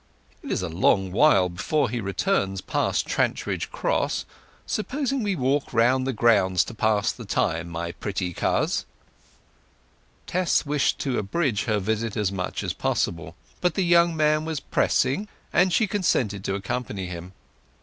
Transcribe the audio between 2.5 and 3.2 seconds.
past